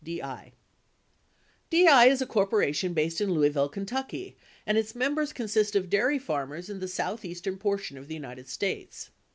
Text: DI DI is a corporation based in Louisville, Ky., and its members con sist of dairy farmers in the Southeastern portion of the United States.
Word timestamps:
DI 0.03 0.53
DI 1.69 2.05
is 2.07 2.23
a 2.23 2.25
corporation 2.25 2.95
based 2.95 3.21
in 3.21 3.29
Louisville, 3.31 3.69
Ky., 3.69 4.35
and 4.65 4.75
its 4.75 4.95
members 4.95 5.31
con 5.31 5.47
sist 5.47 5.75
of 5.75 5.91
dairy 5.91 6.17
farmers 6.17 6.71
in 6.71 6.79
the 6.79 6.87
Southeastern 6.87 7.57
portion 7.59 7.99
of 7.99 8.07
the 8.07 8.15
United 8.15 8.47
States. 8.49 9.11